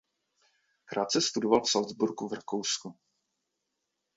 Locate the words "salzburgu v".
1.69-2.33